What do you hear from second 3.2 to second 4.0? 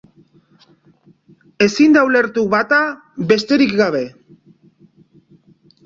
besterik